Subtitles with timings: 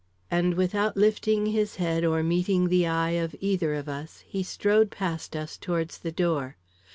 [0.31, 4.89] And, without lifting his head or meeting the eye of either of us, he strode
[4.89, 6.57] past us towards the door.